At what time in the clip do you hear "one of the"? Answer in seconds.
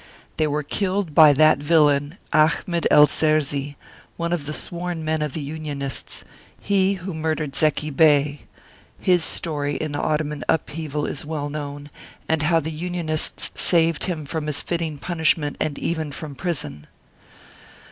4.17-4.51